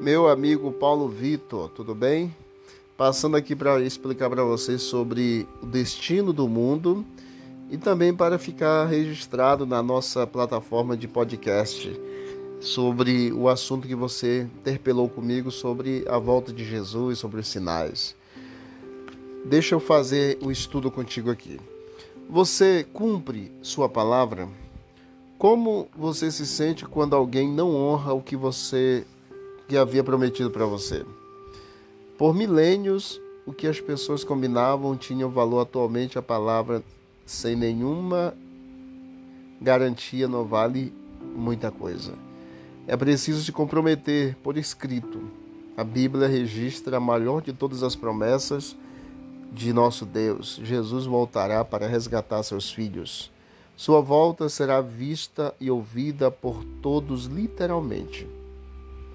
[0.00, 2.34] meu amigo Paulo Vitor, tudo bem?
[2.96, 7.04] Passando aqui para explicar para vocês sobre o destino do mundo
[7.70, 12.00] e também para ficar registrado na nossa plataforma de podcast
[12.60, 18.16] sobre o assunto que você interpelou comigo sobre a volta de Jesus, sobre os sinais.
[19.44, 21.60] Deixa eu fazer o estudo contigo aqui.
[22.26, 24.48] Você cumpre sua palavra?
[25.36, 29.04] Como você se sente quando alguém não honra o que você
[29.70, 31.06] que havia prometido para você?
[32.18, 36.82] Por milênios, o que as pessoas combinavam tinha valor atualmente a palavra
[37.24, 38.34] sem nenhuma
[39.60, 40.92] garantia não vale
[41.36, 42.14] muita coisa.
[42.84, 45.20] É preciso se comprometer por escrito.
[45.76, 48.76] A Bíblia registra a maior de todas as promessas
[49.52, 50.60] de nosso Deus.
[50.64, 53.30] Jesus voltará para resgatar seus filhos.
[53.76, 58.39] Sua volta será vista e ouvida por todos, literalmente.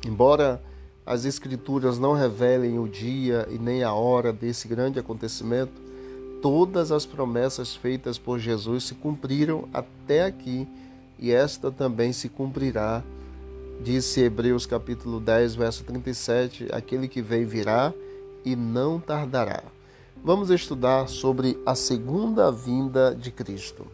[0.06, 0.62] Embora
[1.04, 5.82] as Escrituras não revelem o dia e nem a hora desse grande acontecimento,
[6.44, 10.68] todas as promessas feitas por Jesus se cumpriram até aqui
[11.18, 13.04] e esta também se cumprirá.
[13.82, 17.92] Disse Hebreus capítulo 10, verso 37: Aquele que vem virá
[18.46, 19.64] e não tardará.
[20.24, 23.88] Vamos estudar sobre a segunda vinda de Cristo.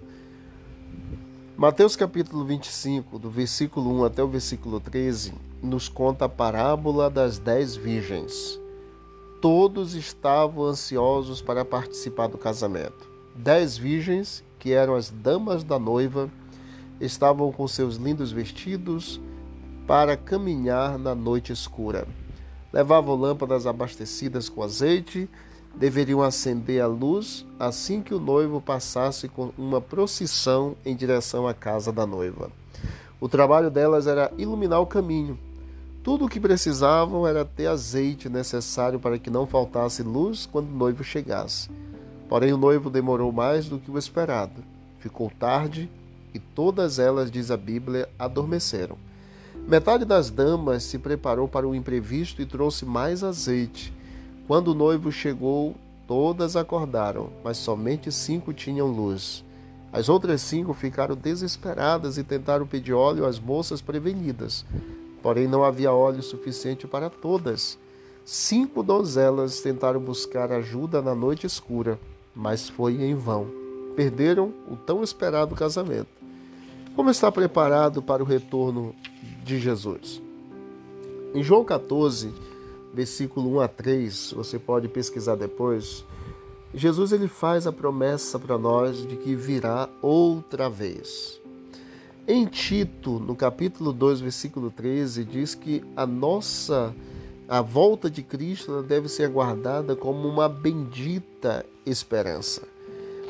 [1.58, 7.38] Mateus capítulo 25, do versículo 1 até o versículo 13, nos conta a parábola das
[7.38, 8.59] dez virgens.
[9.42, 13.09] Todos estavam ansiosos para participar do casamento.
[13.36, 16.30] Dez virgens, que eram as damas da noiva,
[17.00, 19.20] estavam com seus lindos vestidos
[19.88, 22.08] para caminhar na noite escura.
[22.72, 25.30] Levavam lâmpadas abastecidas com azeite
[25.75, 31.53] deveriam acender a luz assim que o noivo passasse com uma procissão em direção à
[31.53, 32.52] casa da noiva.
[33.20, 35.38] O trabalho delas era iluminar o caminho.
[36.03, 40.75] Tudo o que precisavam era ter azeite necessário para que não faltasse luz quando o
[40.75, 41.69] noivo chegasse.
[42.28, 44.63] Porém, o noivo demorou mais do que o esperado.
[44.97, 45.88] Ficou tarde
[46.34, 48.97] e todas elas, diz a Bíblia, adormeceram.
[49.67, 53.94] Metade das damas se preparou para o imprevisto e trouxe mais azeite.
[54.47, 55.75] Quando o noivo chegou,
[56.07, 59.45] todas acordaram, mas somente cinco tinham luz.
[59.94, 64.66] As outras cinco ficaram desesperadas e tentaram pedir óleo às moças prevenidas.
[65.22, 67.78] Porém, não havia óleo suficiente para todas.
[68.24, 72.00] Cinco donzelas tentaram buscar ajuda na noite escura,
[72.36, 73.48] mas foi em vão.
[73.96, 76.09] Perderam o tão esperado casamento.
[76.96, 78.96] Como está preparado para o retorno
[79.44, 80.22] de Jesus?
[81.34, 82.34] Em João 14,
[82.94, 86.06] versículo 1 a 3, você pode pesquisar depois.
[86.74, 91.41] Jesus ele faz a promessa para nós de que virá outra vez.
[92.28, 96.94] Em Tito, no capítulo 2, versículo 13, diz que a nossa
[97.50, 102.62] a volta de Cristo deve ser aguardada como uma bendita esperança.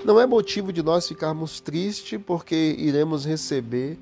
[0.05, 3.97] Não é motivo de nós ficarmos tristes porque iremos receber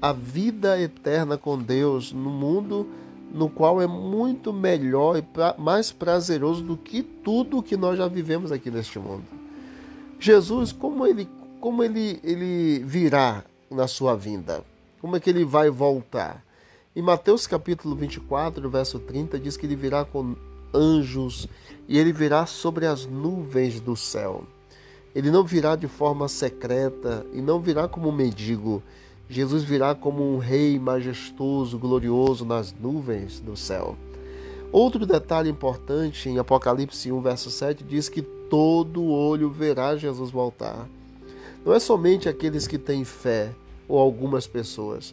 [0.00, 2.86] a vida eterna com Deus no mundo
[3.32, 8.06] no qual é muito melhor e pra, mais prazeroso do que tudo que nós já
[8.06, 9.24] vivemos aqui neste mundo.
[10.20, 11.28] Jesus, como ele,
[11.60, 14.64] como ele, ele virá na sua vinda?
[15.00, 16.44] Como é que ele vai voltar?
[16.94, 20.34] Em Mateus capítulo 24, verso 30, diz que ele virá com
[20.74, 21.46] anjos
[21.88, 24.44] e ele virá sobre as nuvens do céu.
[25.14, 28.82] Ele não virá de forma secreta e não virá como um mendigo
[29.28, 33.96] Jesus virá como um rei majestoso, glorioso nas nuvens do céu.
[34.70, 40.88] Outro detalhe importante em Apocalipse 1, verso 7 diz que todo olho verá Jesus voltar.
[41.66, 43.52] Não é somente aqueles que têm fé
[43.88, 45.12] ou algumas pessoas.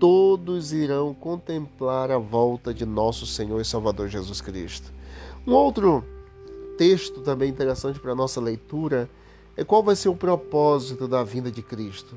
[0.00, 4.92] Todos irão contemplar a volta de nosso Senhor e Salvador Jesus Cristo.
[5.46, 6.02] Um outro
[6.76, 9.08] texto também interessante para a nossa leitura
[9.56, 12.16] é qual vai ser o propósito da vinda de Cristo.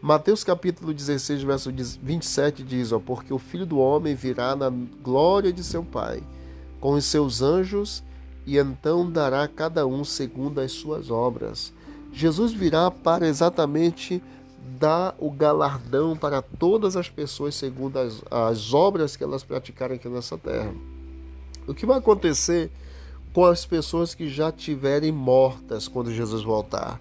[0.00, 5.52] Mateus capítulo 16, verso 27 diz: ó, Porque o filho do homem virá na glória
[5.52, 6.22] de seu Pai,
[6.78, 8.04] com os seus anjos,
[8.46, 11.74] e então dará a cada um segundo as suas obras.
[12.16, 14.22] Jesus virá para exatamente
[14.80, 20.08] dar o galardão para todas as pessoas segundo as, as obras que elas praticarem aqui
[20.08, 20.72] nessa terra.
[21.68, 22.70] O que vai acontecer
[23.34, 26.98] com as pessoas que já tiverem mortas quando Jesus voltar?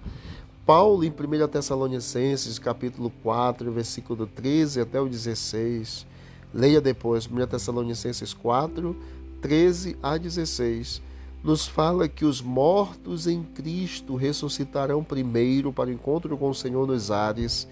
[0.65, 6.06] Paulo, em 1 Tessalonicenses, capítulo 4, versículo 13 até o 16,
[6.53, 8.94] leia depois, 1 Tessalonicenses 4,
[9.39, 11.01] 13 a 16,
[11.45, 16.88] nos fala que os mortos em Cristo ressuscitarão primeiro para o encontro com o Senhor
[16.88, 17.68] nos ares,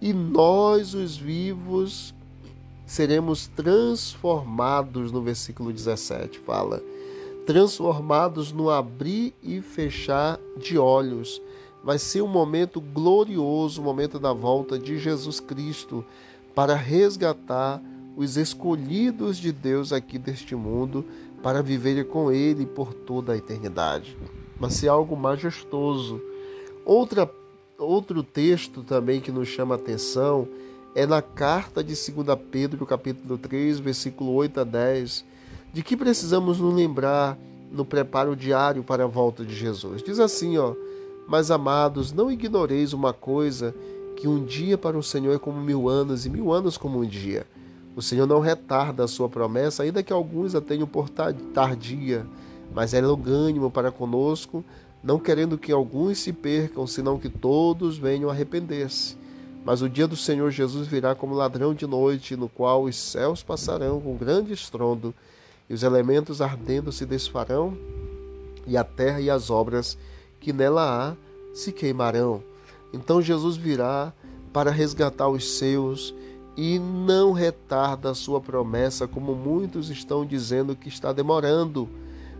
[0.00, 2.14] e nós, os vivos,
[2.86, 6.82] seremos transformados no versículo 17, fala
[7.46, 11.42] transformados no abrir e fechar de olhos.
[11.82, 16.04] Vai ser um momento glorioso, o um momento da volta de Jesus Cristo
[16.54, 17.82] para resgatar
[18.16, 21.04] os escolhidos de Deus aqui deste mundo
[21.42, 24.16] para viverem com Ele por toda a eternidade.
[24.58, 26.20] Vai ser algo majestoso.
[26.84, 27.30] Outra,
[27.78, 30.46] outro texto também que nos chama a atenção
[30.94, 35.24] é na carta de 2 Pedro, capítulo 3, versículo 8 a 10,
[35.72, 37.38] de que precisamos nos lembrar
[37.70, 40.02] no preparo diário para a volta de Jesus.
[40.02, 40.74] Diz assim, ó:
[41.28, 43.74] "Mas amados, não ignoreis uma coisa,
[44.16, 47.06] que um dia para o Senhor é como mil anos e mil anos como um
[47.06, 47.46] dia.
[47.94, 52.26] O Senhor não retarda a sua promessa, ainda que alguns a tenham por tardia,
[52.72, 54.64] mas é longânimo para conosco,
[55.02, 59.16] não querendo que alguns se percam, senão que todos venham arrepender-se.
[59.64, 63.42] Mas o dia do Senhor Jesus virá como ladrão de noite, no qual os céus
[63.42, 65.14] passarão com grande estrondo,
[65.68, 67.76] e os elementos ardendo se desfarão,
[68.66, 69.98] e a terra e as obras
[70.38, 71.16] que nela há
[71.54, 72.42] se queimarão.
[72.92, 74.12] Então Jesus virá
[74.52, 76.14] para resgatar os seus
[76.56, 81.88] e não retarda a sua promessa, como muitos estão dizendo que está demorando,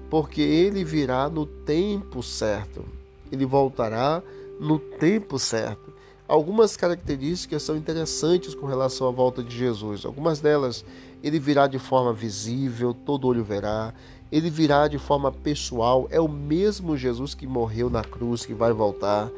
[0.09, 2.85] porque ele virá no tempo certo.
[3.31, 4.23] Ele voltará
[4.59, 5.93] no tempo certo.
[6.27, 10.05] Algumas características são interessantes com relação à volta de Jesus.
[10.05, 10.85] Algumas delas,
[11.23, 13.93] ele virá de forma visível, todo olho verá.
[14.31, 18.73] Ele virá de forma pessoal, é o mesmo Jesus que morreu na cruz que vai
[18.73, 19.29] voltar.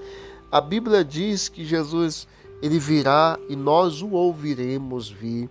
[0.51, 2.29] A Bíblia diz que Jesus
[2.63, 5.51] ele virá e nós o ouviremos vir.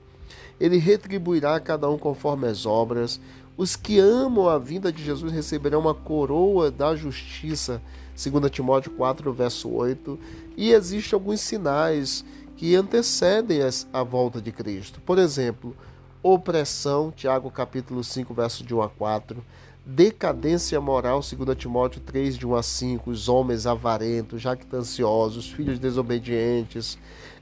[0.59, 3.19] Ele retribuirá a cada um conforme as obras.
[3.57, 7.81] Os que amam a vinda de Jesus receberão uma coroa da justiça
[8.15, 10.19] 2 Timóteo 4, verso 8,
[10.55, 12.23] e existem alguns sinais
[12.55, 13.59] que antecedem
[13.91, 15.01] a volta de Cristo.
[15.01, 15.75] Por exemplo,
[16.21, 19.43] opressão, Tiago capítulo 5, verso de 1 a 4,
[19.85, 26.97] decadência moral, 2 Timóteo 3, de 1 a 5, os homens avarentos, jactanciosos, filhos desobedientes,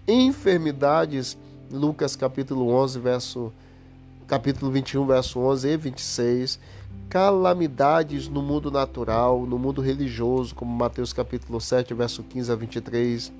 [0.08, 1.38] enfermidades,
[1.72, 3.54] Lucas capítulo 11, verso
[4.30, 6.60] capítulo 21, verso 11 e 26,
[7.10, 13.34] calamidades no mundo natural, no mundo religioso, como Mateus capítulo 7, verso 15 a 23,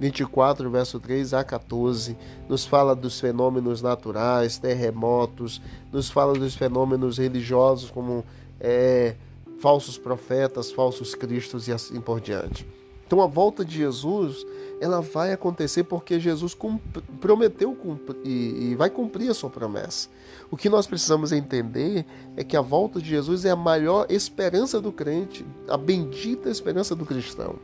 [0.00, 2.16] 24, verso 3 a 14,
[2.48, 5.62] nos fala dos fenômenos naturais, terremotos,
[5.92, 8.24] nos fala dos fenômenos religiosos, como
[8.58, 9.14] é,
[9.60, 12.66] falsos profetas, falsos cristos e assim por diante.
[13.12, 14.46] Então a volta de Jesus
[14.80, 16.56] ela vai acontecer porque Jesus
[17.20, 17.76] prometeu
[18.24, 20.08] e, e vai cumprir a sua promessa.
[20.50, 22.06] O que nós precisamos entender
[22.38, 26.96] é que a volta de Jesus é a maior esperança do crente, a bendita esperança
[26.96, 27.56] do cristão.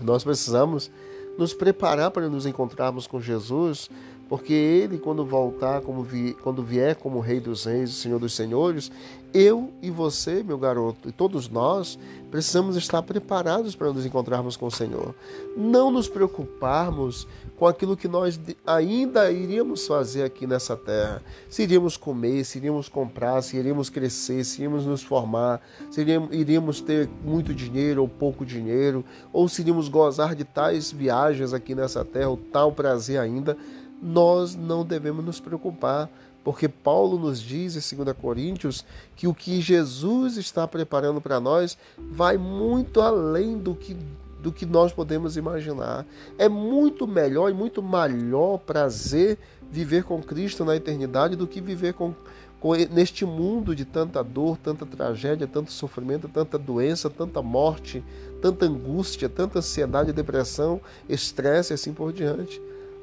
[0.00, 0.88] Nós precisamos
[1.36, 3.90] nos preparar para nos encontrarmos com Jesus,
[4.30, 8.92] porque ele, quando voltar, vi, quando vier como Rei dos Reis, Senhor dos Senhores,
[9.34, 11.98] eu e você, meu garoto, e todos nós,
[12.30, 15.16] precisamos estar preparados para nos encontrarmos com o Senhor.
[15.56, 21.20] Não nos preocuparmos com aquilo que nós ainda iríamos fazer aqui nessa terra.
[21.48, 25.60] Se iríamos comer, se iríamos comprar, se iríamos crescer, se iríamos nos formar,
[25.90, 31.52] se iríamos ter muito dinheiro ou pouco dinheiro, ou se iríamos gozar de tais viagens
[31.52, 33.56] aqui nessa terra, ou tal prazer ainda
[34.02, 36.08] nós não devemos nos preocupar,
[36.42, 41.76] porque Paulo nos diz em 2 Coríntios que o que Jesus está preparando para nós
[41.98, 43.96] vai muito além do que,
[44.42, 46.06] do que nós podemos imaginar.
[46.38, 49.38] É muito melhor e muito maior prazer
[49.70, 52.14] viver com Cristo na eternidade do que viver com,
[52.58, 58.02] com neste mundo de tanta dor, tanta tragédia, tanto sofrimento, tanta doença, tanta morte,
[58.40, 62.60] tanta angústia, tanta ansiedade, depressão, estresse e assim por diante.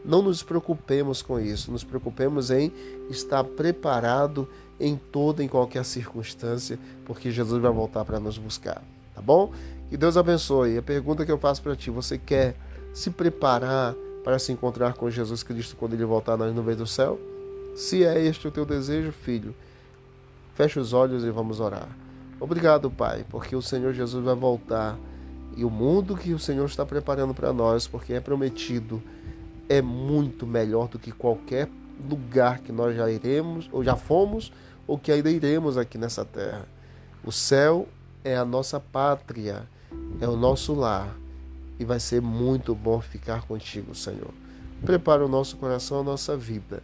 [0.07, 2.71] Não nos preocupemos com isso, nos preocupemos em
[3.09, 4.47] estar preparado
[4.79, 8.81] em toda e qualquer circunstância, porque Jesus vai voltar para nos buscar,
[9.13, 9.51] tá bom?
[9.89, 10.77] Que Deus abençoe.
[10.77, 12.55] A pergunta que eu faço para ti, você quer
[12.93, 17.19] se preparar para se encontrar com Jesus Cristo quando ele voltar nas nuvens do céu?
[17.75, 19.53] Se é este o teu desejo, filho,
[20.55, 21.89] feche os olhos e vamos orar.
[22.39, 24.97] Obrigado, Pai, porque o Senhor Jesus vai voltar
[25.57, 29.01] e o mundo que o Senhor está preparando para nós, porque é prometido
[29.69, 31.69] é muito melhor do que qualquer
[32.09, 34.51] lugar que nós já iremos, ou já fomos,
[34.85, 36.67] ou que ainda iremos aqui nessa terra.
[37.23, 37.87] O céu
[38.23, 39.67] é a nossa pátria,
[40.21, 41.15] é o nosso lar,
[41.79, 44.33] e vai ser muito bom ficar contigo, Senhor.
[44.85, 46.81] Prepara o nosso coração, a nossa vida,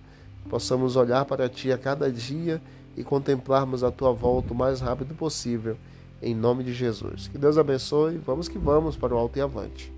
[0.50, 2.62] possamos olhar para Ti a cada dia
[2.98, 5.78] e contemplarmos a Tua volta o mais rápido possível,
[6.22, 7.28] em nome de Jesus.
[7.28, 9.94] Que Deus abençoe, vamos que vamos para o alto e avante.